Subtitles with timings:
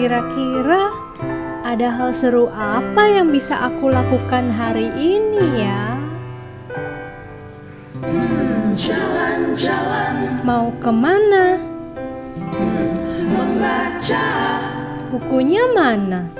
[0.00, 0.96] Kira-kira
[1.60, 5.92] ada hal seru apa yang bisa aku lakukan hari ini ya?
[8.72, 11.60] Jalan-jalan Mau ke mana?
[13.28, 14.24] membaca
[15.12, 16.32] Bukunya mana?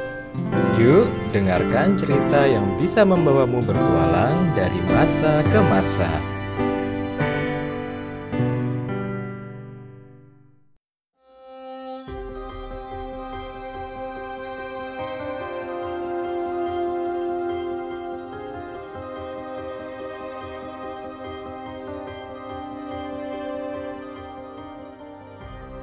[0.80, 6.08] Yuk, dengarkan cerita yang bisa membawamu bertualang dari masa ke masa.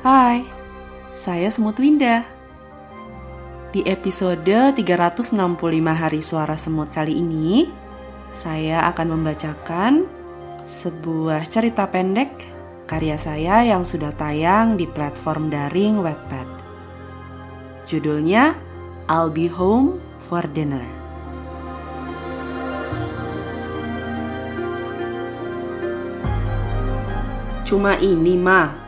[0.07, 0.39] Hai,
[1.11, 2.23] saya Semut Winda.
[3.75, 5.35] Di episode 365
[5.83, 7.67] Hari Suara Semut kali ini,
[8.31, 10.07] saya akan membacakan
[10.63, 12.31] sebuah cerita pendek
[12.87, 16.47] karya saya yang sudah tayang di platform daring Wattpad.
[17.83, 18.55] Judulnya
[19.11, 20.87] I'll Be Home for Dinner.
[27.67, 28.86] Cuma ini, Ma.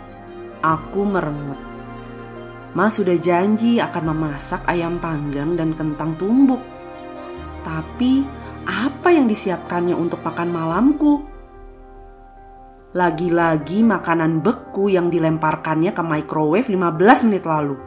[0.60, 1.56] Aku merengut.
[2.76, 6.60] Mas sudah janji akan memasak ayam panggang dan kentang tumbuk.
[7.64, 8.28] Tapi
[8.68, 11.14] apa yang disiapkannya untuk makan malamku?
[12.92, 17.78] Lagi-lagi makanan beku yang dilemparkannya ke microwave 15 menit lalu.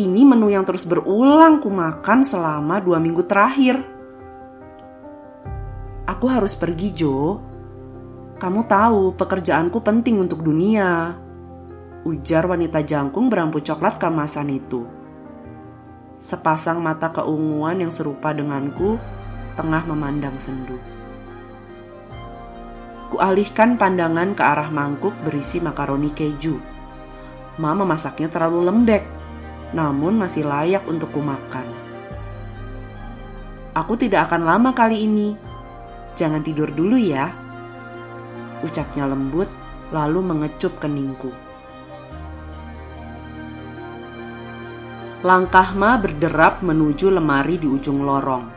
[0.00, 3.76] Ini menu yang terus berulang ku makan selama dua minggu terakhir.
[6.08, 7.36] Aku harus pergi, Jo.
[8.40, 11.12] Kamu tahu pekerjaanku penting untuk dunia
[12.00, 14.88] ujar wanita jangkung berambut coklat kemasan itu.
[16.16, 18.96] Sepasang mata keunguan yang serupa denganku
[19.56, 20.80] tengah memandang sendu.
[23.12, 26.56] Kualihkan pandangan ke arah mangkuk berisi makaroni keju.
[27.60, 29.04] Ma memasaknya terlalu lembek,
[29.76, 31.68] namun masih layak untuk kumakan.
[33.76, 35.36] Aku tidak akan lama kali ini.
[36.16, 37.28] Jangan tidur dulu ya.
[38.64, 39.50] Ucapnya lembut,
[39.92, 41.49] lalu mengecup keningku.
[45.20, 48.48] Langkah Ma berderap menuju lemari di ujung lorong.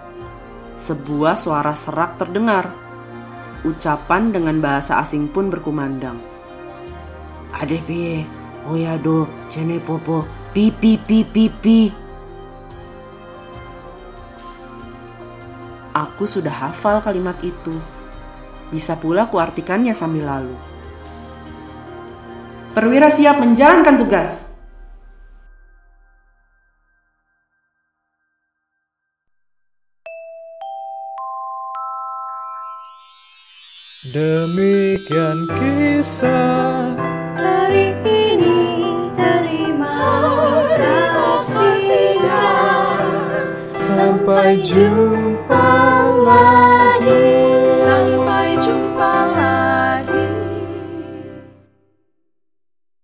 [0.79, 2.71] Sebuah suara serak terdengar.
[3.67, 6.23] Ucapan dengan bahasa asing pun berkumandang.
[7.51, 8.23] Adepe,
[8.71, 10.23] oyado, jene popo,
[10.55, 11.79] pipi pipi pi.
[15.91, 17.75] Aku sudah hafal kalimat itu.
[18.71, 20.55] Bisa pula kuartikannya sambil lalu.
[22.71, 24.52] Perwira siap menjalankan tugas.
[34.03, 36.91] Demikian kisah
[37.39, 38.83] Hari ini
[39.15, 39.95] terima
[40.75, 45.12] kasih dan sampai jumpa